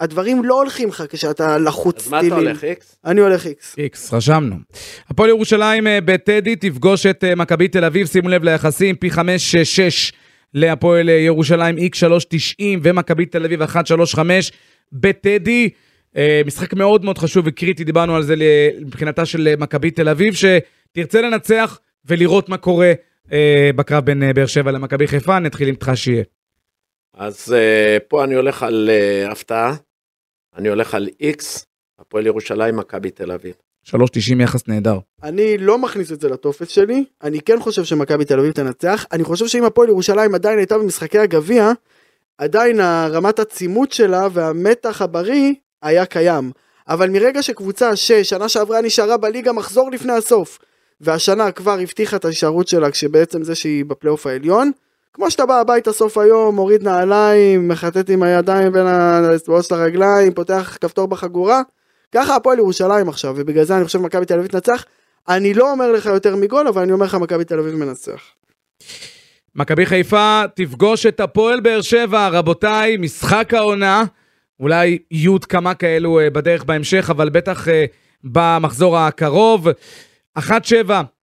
[0.00, 2.46] הדברים לא הולכים לך כשאתה לחוץ אז מה אתה טילים.
[2.46, 2.96] הולך, איקס?
[3.04, 3.76] אני הולך איקס.
[3.78, 4.56] x, רשמנו.
[5.08, 9.18] הפועל ירושלים אה, בטדי תפגוש את אה, מכבי תל אביב, שימו לב ליחסים, פי 5-6
[10.54, 11.96] להפועל אה, ירושלים, x
[12.60, 14.18] 3.90 ומכבי תל אביב 1.35.
[14.92, 15.70] בטדי.
[16.46, 18.34] משחק מאוד מאוד חשוב וקריטי, דיברנו על זה
[18.80, 22.92] מבחינתה של מכבי תל אביב, שתרצה לנצח ולראות מה קורה
[23.76, 25.38] בקרב בין באר שבע למכבי חיפה.
[25.38, 26.22] נתחיל עם טחשיה.
[27.16, 29.74] אז אה, פה אני הולך על אה, הפתעה,
[30.56, 31.66] אני הולך על איקס,
[31.98, 33.54] הפועל ירושלים, מכבי תל אביב.
[33.86, 34.98] 3.90 יחס נהדר.
[35.22, 39.24] אני לא מכניס את זה לטופס שלי, אני כן חושב שמכבי תל אביב תנצח, אני
[39.24, 41.72] חושב שאם הפועל ירושלים עדיין הייתה במשחקי הגביע,
[42.38, 46.50] עדיין רמת העצימות שלה והמתח הבריא היה קיים.
[46.88, 50.58] אבל מרגע שקבוצה ששנה שעברה נשארה בליגה מחזור לפני הסוף,
[51.00, 54.70] והשנה כבר הבטיחה את ההישארות שלה כשבעצם זה שהיא בפלייאוף העליון,
[55.14, 60.34] כמו שאתה בא הביתה סוף היום, מוריד נעליים, מחטט עם הידיים בין האצבעות של הרגליים,
[60.34, 61.62] פותח כפתור בחגורה,
[62.14, 64.84] ככה הפועל ירושלים עכשיו, ובגלל זה אני חושב מכבי תל אביב תנצח.
[65.28, 68.22] אני לא אומר לך יותר מגול, אבל אני אומר לך מכבי תל אביב מנצח.
[69.54, 74.04] מכבי חיפה תפגוש את הפועל באר שבע, רבותיי, משחק העונה.
[74.60, 77.84] אולי יהיו עוד כמה כאלו אה, בדרך בהמשך, אבל בטח אה,
[78.24, 79.68] במחזור הקרוב.
[80.38, 80.42] 1-7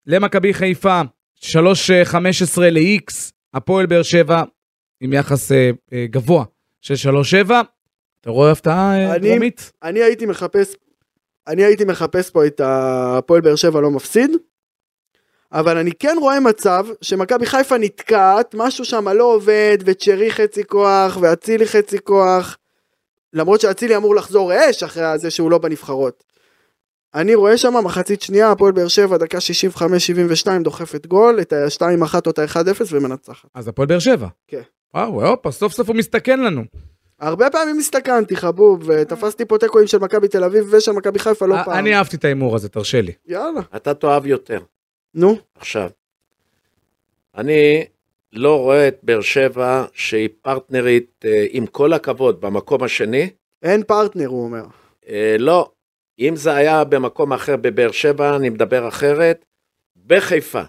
[0.08, 1.02] למכבי חיפה,
[1.42, 1.46] 3-15
[2.58, 4.44] ל-X, הפועל באר שבע
[5.02, 6.44] עם יחס אה, אה, גבוה
[6.82, 6.94] של
[7.48, 7.52] 3-7.
[8.22, 9.72] אתה רואה הפתעה אה, אני- דרומית?
[9.84, 10.76] אני הייתי מחפש,
[11.48, 14.32] אני הייתי מחפש פה את הפועל באר שבע לא מפסיד,
[15.52, 21.18] אבל אני כן רואה מצב שמכבי חיפה נתקעת, משהו שם לא עובד, וצ'רי חצי כוח,
[21.22, 22.58] ואצילי חצי כוח,
[23.34, 26.24] למרות שאצילי אמור לחזור אש אחרי זה שהוא לא בנבחרות.
[27.16, 32.32] אני רואה שם מחצית שנייה, הפועל באר שבע, דקה 65-72, דוחפת גול, את ה-2-1 או
[32.32, 33.50] את ה-1-0 ומנצחת.
[33.56, 34.28] אז הפועל באר שבע.
[34.48, 34.62] כן.
[34.94, 36.64] וואו, הופה, סוף סוף הוא מסתכן לנו.
[37.20, 41.56] הרבה פעמים הסתכנתי, חבוב, ותפסתי פה תיקואים של מכבי תל אביב ושל מכבי חיפה לא
[41.56, 41.74] אה, פעם.
[41.74, 43.12] אני אהבתי את ההימור הזה, תרשה לי.
[43.28, 43.62] יאללה.
[43.76, 44.60] אתה תאהב יותר.
[45.16, 45.38] נו.
[45.56, 45.90] עכשיו,
[47.38, 47.86] אני
[48.34, 53.30] לא רואה את באר שבע שהיא פרטנרית, אה, עם כל הכבוד, במקום השני.
[53.64, 54.64] אין פרטנר, הוא אומר.
[55.10, 55.72] אה, לא,
[56.22, 59.46] אם זה היה במקום אחר בבאר שבע, אני מדבר אחרת.
[60.06, 60.62] בחיפה,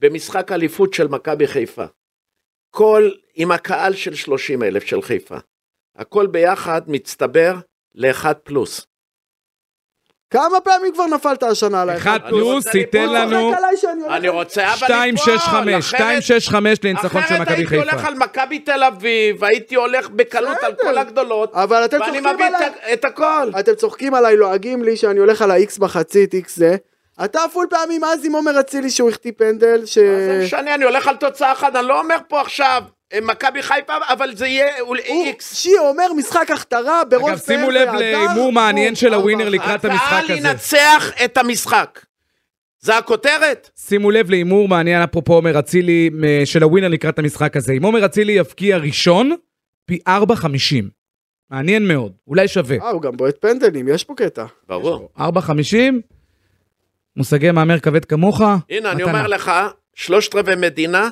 [0.00, 1.84] במשחק אליפות של מכבי חיפה,
[2.70, 5.36] כל, עם הקהל של 30 אלף של חיפה,
[5.96, 7.54] הכל ביחד מצטבר
[7.94, 8.86] לאחד פלוס.
[10.32, 11.96] כמה פעמים כבר נפלת השנה עליי?
[11.96, 13.16] אחד פלוס, רוצה תיתן ליפול.
[13.18, 13.52] לנו
[14.10, 18.08] אני רוצה אבל 265, 265 לניצחון של אחרת מכבי הייתי הולך חיפה.
[18.08, 20.72] על מכבי תל אביב, הייתי הולך בקלות על.
[20.82, 22.66] כל הגדולות, אבל אתם ואני צוחקים עליי.
[22.66, 23.50] את ה- את הכל.
[23.60, 26.76] אתם צוחקים עליי, לועגים לי שאני הולך על ה-X מחצית, X זה.
[27.24, 29.98] אתה פול פעמים אז עם עומר אצילי שהוא החטיא פנדל, ש...
[29.98, 32.82] זה משנה, אני הולך על תוצאה אחת, אני לא אומר פה עכשיו,
[33.22, 34.66] מכבי חיפה, אבל זה יהיה
[35.04, 35.54] איקס.
[35.54, 39.48] שי אומר משחק הכתרה ברוב אגב, שימו לב להימור מעניין של הווינר.
[39.48, 40.48] לקראת המשחק הקהל הזה.
[40.48, 42.00] ינצח את המשחק.
[42.80, 43.70] זה הכותרת?
[43.76, 47.72] שימו לב להימור מעניין אפרופו עומר אצילי מ- של הווינר לקראת המשחק הזה.
[47.72, 49.32] אם עומר אצילי יבקיע ראשון,
[49.86, 50.84] פי 4.50.
[51.50, 52.76] מעניין מאוד, אולי שווה.
[52.82, 54.44] אה, הוא גם בועט פנדלים, יש פה קטע.
[54.68, 55.08] ברור.
[55.18, 55.22] 4.50,
[57.16, 58.40] מושגי מהמר כבד כמוך.
[58.70, 59.02] הנה, אני.
[59.02, 59.50] אומר לך,
[59.94, 61.08] שלושת רבעי מדינה,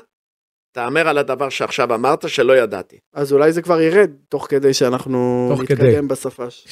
[0.73, 2.97] תהמר על הדבר שעכשיו אמרת שלא ידעתי.
[3.15, 6.03] אז אולי זה כבר ירד, תוך כדי שאנחנו תוך נתקדם כדי.
[6.03, 6.67] בספש.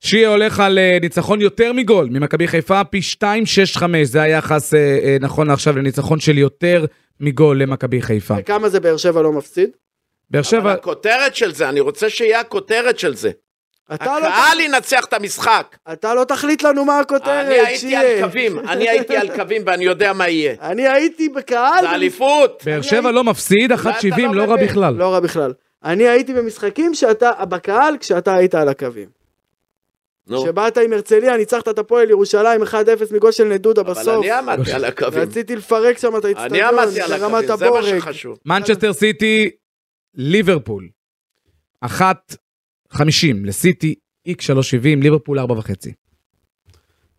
[0.00, 5.16] שיה הולך על אה, ניצחון יותר מגול ממכבי חיפה, פי 2.65, זה היחס אה, אה,
[5.20, 6.84] נכון לעכשיו לניצחון של יותר
[7.20, 8.34] מגול למכבי חיפה.
[8.38, 9.70] וכמה זה באר שבע לא מפסיד?
[10.30, 13.30] באר אבל שבע, הכותרת של זה, אני רוצה שיהיה הכותרת של זה.
[13.94, 15.76] אתה לא, הקהל ינצח את המשחק.
[15.92, 18.00] אתה לא תחליט לנו מה הכותרת, אני הייתי שיה.
[18.00, 20.54] על קווים, אני הייתי על קווים ואני יודע מה יהיה.
[20.70, 21.80] אני הייתי בקהל.
[21.80, 22.62] זה אליפות.
[22.66, 24.56] באר שבע לא מפסיד, 1.70 אתה לא לא רע.
[24.56, 24.94] בכלל.
[24.94, 25.52] לא רע בכלל.
[25.84, 29.08] אני הייתי במשחקים שאתה בקהל כשאתה היית על הקווים.
[30.28, 32.74] נו, כשבאת עם הרצליה ניצחת את הפועל ירושלים 1-0
[33.14, 34.24] מגול של נדודה אבל בסוף.
[34.24, 35.22] אני עמדתי על הקווים.
[35.22, 37.98] רציתי לפרק שם את אני האצטדיון עמדתי על ברמת הקווים, זה מה הבורג.
[37.98, 38.38] שחשוב.
[38.46, 39.50] מנצ'סטר סיטי,
[40.14, 40.88] ליברפול.
[42.94, 43.00] 1.50
[43.44, 43.94] לסיטי,
[44.26, 44.54] איקס 3.70,
[45.02, 45.44] ליברפול 4.5.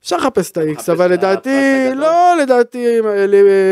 [0.04, 1.50] אפשר לחפש את ה-X, אבל לדעתי.
[1.96, 2.86] לא לדעתי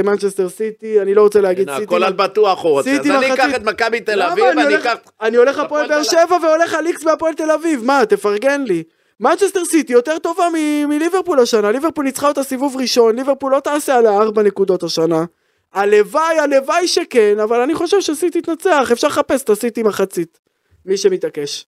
[0.04, 1.84] מנצ'סטר סיטי, אני לא רוצה להגיד סיטי.
[1.84, 2.92] הכל על בטוח הוא רוצה.
[2.92, 3.34] אז אני.
[3.34, 4.22] אקח את מכבי תל?
[4.22, 4.96] אביב, אני אקח...
[5.22, 8.84] אני הולך הפועל באר שבע והולך על איקס בהפועל תל אביב, מה, תפרגן לי.
[9.20, 13.96] מנצ'סטר סיטי יותר טובה מ- מליברפול השנה, ליברפול ניצחה אותה סיבוב ראשון, ליברפול לא תעשה
[13.98, 15.26] עליה ארבע נקודות השנה.
[15.74, 20.40] הלוואי, הלוואי שכן, אבל אני חושב שסיטי תנצח, אפשר לחפש את הסיטי מחצית.
[20.86, 21.66] מי שמתעקש.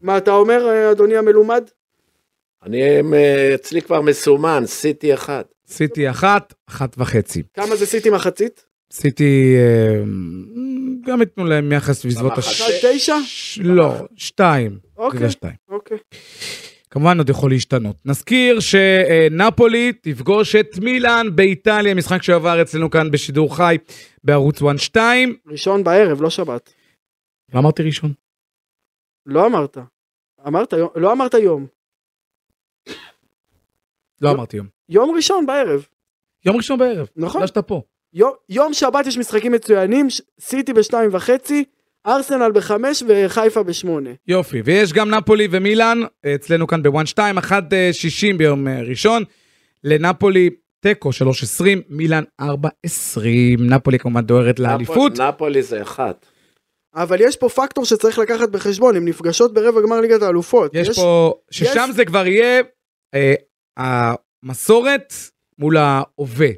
[0.00, 1.64] מה אתה אומר, אדוני המלומד?
[2.62, 2.82] אני
[3.14, 5.42] אה, אצלי כבר מסומן, סיטי אחד.
[5.68, 6.74] סיטי 1, 1.5.
[7.54, 8.64] כמה זה סיטי מחצית?
[8.92, 10.02] סיטי, אה,
[11.06, 12.38] גם ייתנו להם יחס בסביבות.
[12.38, 12.84] הש...
[12.84, 13.16] תשע?
[13.60, 14.78] לא, 2.
[14.96, 15.52] אוקיי, 2.
[15.68, 15.98] אוקיי.
[16.90, 17.96] כמובן עוד יכול להשתנות.
[18.04, 23.76] נזכיר שנפולי תפגוש את מילאן באיטליה, משחק שעבר אצלנו כאן בשידור חי
[24.24, 24.96] בערוץ 1-2.
[25.46, 26.72] ראשון בערב, לא שבת.
[27.54, 28.12] לא אמרתי ראשון.
[29.30, 29.78] לא אמרת.
[30.46, 31.66] אמרת יום, לא אמרת יום.
[34.20, 34.66] לא אמרתי יום.
[34.88, 35.86] יום ראשון בערב.
[36.44, 37.06] יום ראשון בערב.
[37.16, 37.46] נכון.
[37.46, 37.82] שאתה פה.
[38.12, 41.64] יום, יום שבת יש משחקים מצוינים, ש- סיטי בשתיים וחצי,
[42.06, 44.10] ארסנל בחמש וחיפה בשמונה.
[44.26, 45.98] יופי, ויש גם נפולי ומילאן,
[46.34, 47.42] אצלנו כאן בוואן 2, 1.60
[48.38, 49.22] ביום אה, ראשון.
[49.84, 52.46] לנפולי תיקו 3.20, מילאן 4.20.
[53.60, 55.12] נפולי כמובן דוהרת לאליפות.
[55.12, 56.12] נפול- נפולי זה אחד.
[56.94, 60.70] אבל יש פה פקטור שצריך לקחת בחשבון, הן נפגשות ברבע גמר ליגת האלופות.
[60.74, 62.62] יש פה, ששם יש- זה כבר יהיה
[63.14, 63.34] אה,
[63.76, 65.12] המסורת
[65.58, 66.48] מול ההווה.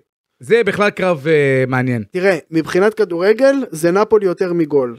[0.40, 2.05] זה בכלל קרב אה, מעניין.
[2.11, 4.99] תראה, מבחינת כדורגל זה נפולי יותר מגול.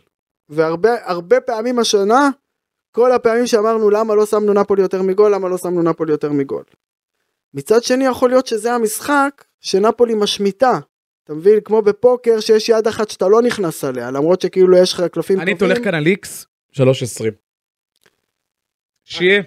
[0.50, 2.30] והרבה הרבה פעמים השנה,
[2.91, 6.63] כל הפעמים שאמרנו למה לא שמנו נפולי יותר מגול, למה לא שמנו נפולי יותר מגול.
[7.54, 10.80] מצד שני יכול להיות שזה המשחק שנפולי משמיטה.
[11.23, 11.59] אתה מבין?
[11.65, 15.51] כמו בפוקר שיש יד אחת שאתה לא נכנס עליה, למרות שכאילו יש לך קלפים אני
[15.53, 15.71] טובים.
[15.71, 17.23] הולך כאן על איקס 3.20.
[19.03, 19.41] שיהיה.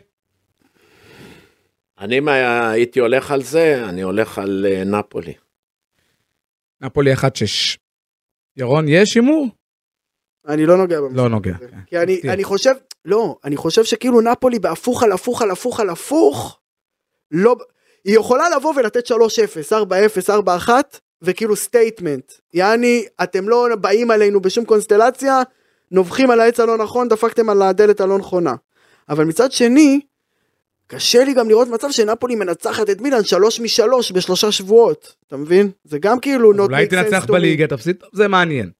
[1.98, 5.34] אני אם היה- הייתי הולך על זה, אני הולך על אה, נפולי.
[6.80, 7.76] נפולי 1.6.
[8.56, 9.46] ירון, יש הימור?
[10.48, 11.52] אני לא נוגע במשחק לא נוגע.
[11.60, 11.76] הזה.
[11.86, 12.20] כי אני.
[12.32, 12.70] אני חושב,
[13.04, 16.60] לא, אני חושב שכאילו נפולי בהפוך על הפוך על הפוך על הפוך,
[17.30, 17.56] לא,
[18.04, 19.12] היא יכולה לבוא ולתת 3-0,
[19.72, 20.70] 4-0, 4-1,
[21.22, 22.32] וכאילו statement.
[22.54, 25.42] יעני, אתם לא באים עלינו בשום קונסטלציה,
[25.90, 28.54] נובחים על העץ הלא נכון, דפקתם על הדלת הלא נכונה.
[29.08, 30.00] אבל מצד שני,
[30.86, 35.14] קשה לי גם לראות מצב שנפולי מנצחת את מילאן שלוש משלוש בשלושה שבועות.
[35.26, 35.70] אתה מבין?
[35.84, 37.26] זה גם כאילו not אולי תנצח.
[37.26, 38.70] בליגה, תפסיד, זה מעניין.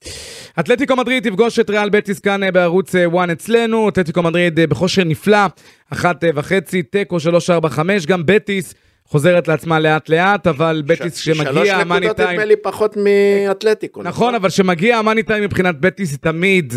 [0.61, 5.05] אתלטיקו מדריד תפגוש את ריאל בטיס כאן אה, בערוץ 1 אצלנו, אתלטיקו מדריד אה, בכושר
[5.05, 5.46] נפלא,
[5.92, 8.75] אחת אה, וחצי, תיקו, שלוש, ארבע, חמש, גם בטיס
[9.07, 12.97] חוזרת לעצמה לאט לאט, אבל בטיס ש- שלוש כשמגיע המאני נקודות טיים, נדמה לי פחות
[12.97, 14.03] מאתלטיקו.
[14.03, 16.73] נכון, אבל כשמגיע המאני טיים מבחינת בטיס היא תמיד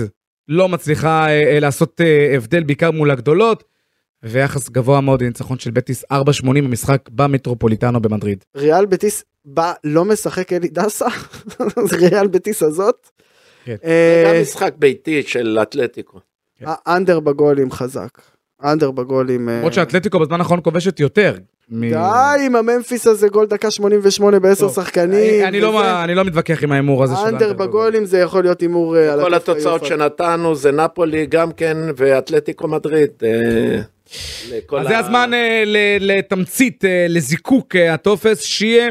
[0.48, 3.63] לא מצליחה אה, אה, לעשות אה, הבדל, בעיקר מול הגדולות,
[4.24, 8.44] ויחס גבוה מאוד לניצחון של בטיס 4.80 במשחק במטרופוליטנו במדריד.
[8.56, 11.08] ריאל בטיס בא לא משחק אלי דסה
[11.89, 13.10] זה ריאל בטיס הזאת.
[13.65, 13.76] כן.
[13.84, 16.20] זה גם משחק ביתי של אתלטיקו.
[16.62, 18.22] האנדר בגולים חזק.
[18.63, 19.50] אנדר בגולים.
[19.50, 21.36] אה, למרות שהאתלטיקו בזמן האחרון כובשת יותר.
[21.72, 21.95] מ- די
[22.45, 25.45] עם הממפיס הזה גול דקה 88 בעשר שחקנים.
[25.45, 25.74] אני- לא.
[25.74, 29.13] מה- אני לא מתווכח עם ההימור הזה של אנדר בגולים זה יכול להיות הימור אה,
[29.13, 29.86] על כל התוצאות.
[29.86, 33.10] שנתנו זה נפולי גם כן ואתלטיקו מדריד.
[33.24, 33.82] אה,
[34.80, 35.32] אז זה הזמן
[35.65, 38.89] ל- לתמצית, לזיקוק הטופס, שיהיה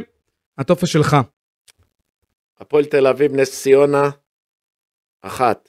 [0.58, 1.16] הטופס שלך.
[2.60, 4.10] הפועל תל אביב, נס ציונה,
[5.22, 5.68] אחת.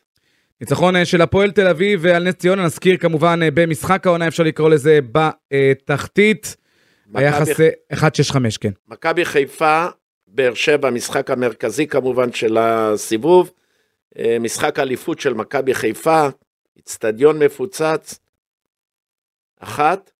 [0.62, 4.43] ניצחון אה, של הפועל תל אביב על נס ציונה, נזכיר כמובן אה, במשחק העונה, אפשר
[4.43, 6.56] לקרוא לזה בתחתית.
[7.15, 8.72] היחס מכבי- אה, 1.65, כן.
[8.88, 9.86] מכבי חיפה,
[10.28, 13.52] באר שבע, המשחק המרכזי כמובן של הסיבוב.
[14.19, 16.28] אה, משחק אליפות של מכבי חיפה,
[16.80, 18.19] אצטדיון מפוצץ,
[19.60, 20.12] אחת,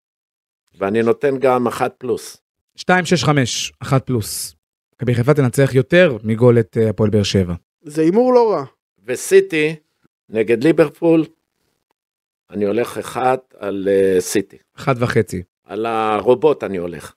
[0.78, 2.38] ואני נותן גם אחת פלוס.
[2.78, 4.56] 2.65, 1 פלוס.
[4.96, 7.54] מכבי חיפה תנצח יותר מגול את אה, הפועל באר שבע.
[7.84, 8.64] זה הימור לא רע.
[9.06, 9.76] וסיטי
[10.30, 11.26] נגד ליברפול,
[12.50, 14.58] אני הולך אחד על אה, סיטי.
[14.78, 14.84] 1.5.
[15.64, 17.14] על הרובוט אני הולך.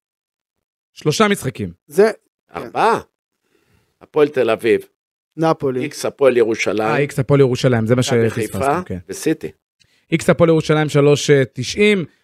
[0.92, 1.72] שלושה משחקים.
[1.86, 2.10] זה
[2.54, 3.00] ארבעה.
[4.00, 4.80] הפועל תל אביב,
[5.36, 5.80] נפולי.
[5.80, 8.98] איקס הפועל אה, ירושלים, איקס הפועל ירושלים, זה מה שפספסנו, חיפה כן.
[9.08, 9.50] וסיטי.
[10.12, 11.80] איקס הפועל ירושלים 3.90,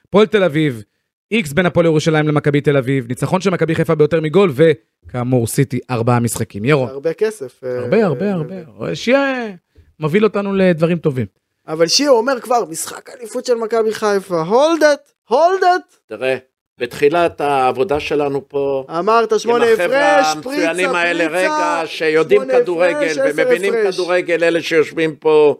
[0.09, 0.83] הפועל תל אביב,
[1.31, 5.81] איקס בין הפועל ירושלים למכבי תל אביב, ניצחון של מכבי חיפה ביותר מגול, וכאמור סיטי
[5.91, 6.65] ארבעה משחקים.
[6.65, 7.65] ירון, הרבה כסף.
[7.65, 9.55] אה, הרבה הרבה אה, הרבה, שיהיה
[10.01, 11.27] מוביל אותנו לדברים טובים.
[11.69, 14.41] אבל שיר אומר כבר משחק אליפות של מכבי חיפה.
[14.41, 15.95] הולד את, הולד את.
[16.07, 16.37] תראה,
[16.79, 21.79] בתחילת העבודה שלנו פה, אמרת עם שמונה החבר'ה הפרש, פריצה, המצוינים האלה, פריצה.
[21.79, 23.95] רגע, שיודעים כדורגל ומבינים הפרש.
[23.95, 25.57] כדורגל, אלה שיושבים פה,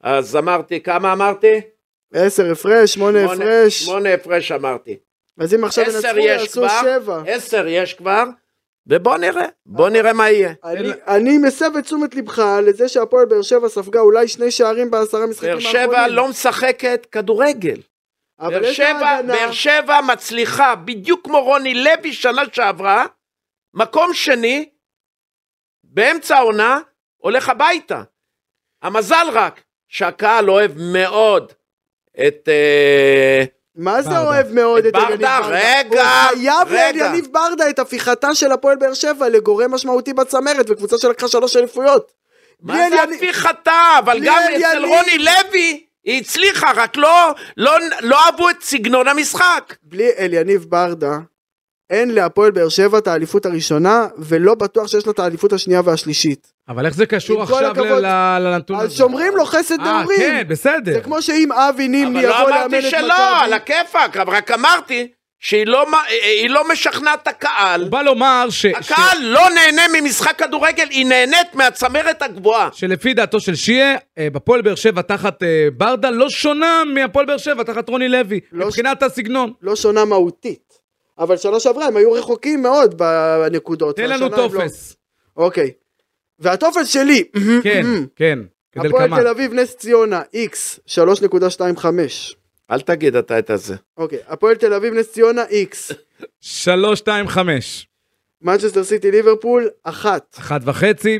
[0.00, 1.60] אז אמרתי, כמה אמרתי?
[2.14, 3.82] עשר הפרש, שמונה הפרש.
[3.84, 4.96] שמונה הפרש אמרתי.
[5.38, 7.22] אז אם עכשיו ינצחו יש יעשו שבע.
[7.26, 8.24] עשר יש כבר,
[8.86, 10.52] ובוא נראה, בוא נראה מה יהיה.
[10.64, 15.26] אני, אני מסב את תשומת לבך לזה שהפועל באר שבע ספגה אולי שני שערים בעשרה
[15.26, 15.90] משחקים באר האחרונים.
[15.90, 17.80] שבע לא משחקת כדורגל.
[18.40, 19.22] אבל באר שבע.
[19.22, 23.06] באר שבע מצליחה, בדיוק כמו רוני לוי שנה שעברה,
[23.74, 24.70] מקום שני,
[25.84, 26.78] באמצע העונה,
[27.16, 28.02] הולך הביתה.
[28.82, 31.52] המזל רק שהקהל אוהב מאוד
[32.26, 32.48] את...
[32.48, 33.44] אה,
[33.76, 34.22] מה זה ברדה.
[34.22, 35.40] אוהב מאוד את את אליניב ברדה?
[35.40, 36.26] ברדה?
[36.34, 41.28] רגע, הוא חייב ברדה את הפיכתה של הפועל באר שבע לגורם משמעותי בצמרת וקבוצה שלקחה
[41.28, 42.12] שלוש אליפויות.
[42.62, 43.98] מה זה הפיכתה?
[43.98, 44.38] אבל גם.
[44.56, 49.74] אצל רוני לוי היא הצליחה, רק לא, לא, לא אהבו את סגנון המשחק.
[49.82, 51.18] בלי אליניב ברדה,
[51.92, 56.52] אין להפועל באר שבע את האליפות הראשונה, ולא בטוח שיש לה את האליפות השנייה והשלישית.
[56.68, 58.02] אבל איך זה קשור עכשיו הכבוד,
[58.40, 58.96] לנתון אז הזה?
[58.96, 60.18] שומרים לו חסד אה, נעורים.
[60.18, 60.92] כן, בסדר.
[60.92, 63.74] זה כמו שאם אבי נימני אבל יבוא לא לאמן אמרתי את שלא, על מכבי.
[63.74, 65.08] הכיפאק, אבל רק אמרתי
[65.40, 65.86] שהיא לא,
[66.48, 67.82] לא משכנעת את הקהל.
[67.82, 68.62] הוא בא לומר ש...
[68.62, 72.68] ש- הקהל לא נהנה ממשחק כדורגל, היא נהנית מהצמרת הגבוהה.
[72.72, 77.38] שלפי דעתו של שיה, אה, בפועל באר שבע תחת אה, ברדה לא שונה מהפועל באר
[77.38, 79.52] שבע תחת רוני לוי, לא מבחינת הסגנון.
[79.62, 80.71] לא שונה מהותית.
[81.18, 83.96] אבל שנה שעברה הם היו רחוקים מאוד בנקודות.
[83.96, 84.36] תן לנו לא.
[84.36, 84.96] טופס.
[85.36, 85.70] אוקיי.
[86.38, 87.24] והטופס שלי,
[87.62, 88.38] כן, כן,
[88.76, 89.20] הפועל כדלקמן.
[89.20, 91.86] תל אביב נס ציונה, X, 3.25.
[92.70, 93.76] אל תגיד אתה את הזה.
[93.96, 95.94] אוקיי, הפועל תל אביב נס ציונה, X.
[96.40, 97.88] 3, 2, 5.
[98.42, 100.36] מנצ'סטר סיטי ליברפול, 1.
[100.38, 101.18] אחת וחצי.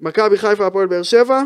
[0.00, 1.42] מכבי חיפה הפועל באר שבע,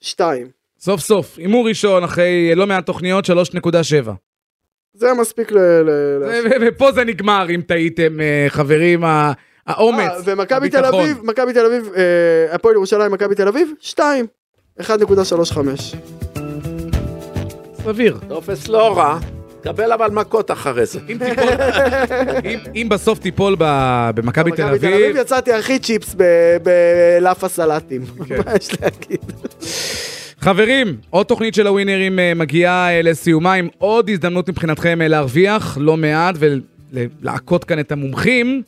[0.00, 0.50] 2.
[0.78, 4.10] סוף סוף, הימור ראשון אחרי לא מעט תוכניות, 3.7.
[4.98, 5.58] זה מספיק ל...
[6.60, 9.04] ופה זה נגמר, אם טעיתם, אה, חברים,
[9.66, 11.00] האומץ, אה, ומכבי תל הביטחון.
[11.04, 12.02] אביב, מכבי תל אביב, אה,
[12.54, 14.26] הפועל ירושלים, מכבי תל אביב, 2.
[14.80, 15.96] 1.35.
[17.84, 18.18] סביר.
[18.28, 19.18] טופס לא רע,
[19.62, 21.00] קבל אבל מכות אחרי זה.
[21.08, 21.48] אם תיפול,
[22.50, 26.56] אם- אם בסוף תיפול ב- במכבי תל מכבי תל אביב אביב, יצאתי הכי צ'יפס ב-
[26.62, 28.02] בלאף הסלטים.
[28.28, 28.36] כן.
[28.46, 29.32] מה יש להגיד?
[30.46, 35.78] חברים, עוד תוכנית של הווינרים אה, מגיעה אה, לסיומה עם עוד הזדמנות מבחינתכם אה, להרוויח
[35.80, 36.34] לא מעט
[36.92, 38.62] ולעקוט כאן את המומחים.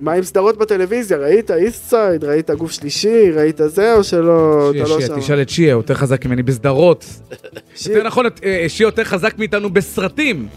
[0.00, 1.18] מה עם סדרות בטלוויזיה?
[1.18, 2.24] ראית איסט סייד?
[2.24, 3.30] ראית גוף שלישי?
[3.30, 4.70] ראית זה או שלא?
[4.72, 5.20] שיה, לא שיה, שם?
[5.20, 7.04] תשאל את שיה, הוא יותר חזק ממני בסדרות.
[7.88, 8.26] יותר נכון,
[8.68, 10.48] שיה יותר חזק מאיתנו בסרטים.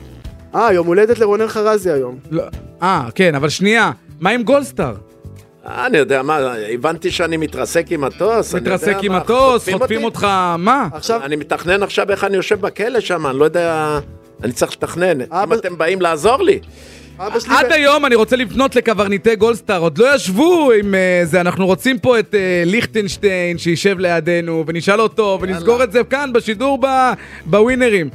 [0.56, 2.18] אה, יום הולדת לרונן חרזי היום.
[2.32, 2.44] לא-
[2.82, 4.96] אה, כן, אבל שנייה, מה עם גולדסטאר?
[5.68, 6.38] אה, אני יודע מה,
[6.74, 8.56] הבנתי שאני מתרסק עם מטוס.
[8.56, 10.28] מתרסק עם מה, מטוס, חוטפים אותך,
[10.58, 10.88] מה?
[10.94, 14.00] עכשיו, אני מתכנן עכשיו איך אני יושב בכלא שם, אני לא יודע...
[14.44, 15.22] אני צריך לתכנן.
[15.22, 16.60] אם אתם באים לעזור לי.
[17.50, 22.00] עד היום אני רוצה לפנות לקברניטי גולדסטאר, עוד לא ישבו עם אה, זה, אנחנו רוצים
[22.00, 26.80] פה את אה, ליכטנשטיין שישב לידינו ונשאל אותו ונסגור את זה כאן בשידור
[27.46, 28.10] בווינרים.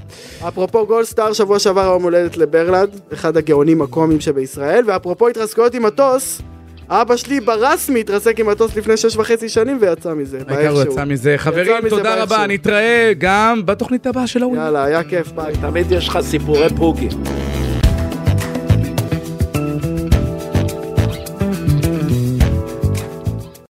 [0.49, 6.43] אפרופו גולדסטאר, שבוע שעבר היום הולדת לברלנד, אחד הגאונים הקומיים שבישראל, ואפרופו התרסקויות עם מטוס,
[6.89, 10.83] אבא שלי ברסמי התרסק עם מטוס לפני שש וחצי שנים ויצא מזה, העיקר הוא.
[10.83, 11.35] יצא מזה.
[11.37, 12.37] חברים, מזה תודה באיכשהו.
[12.37, 14.67] רבה, נתראה גם בתוכנית הבאה של הווינרים.
[14.67, 15.53] יאללה, היה כיף, ביי.
[15.61, 17.09] תמיד יש לך סיפורי פוגי.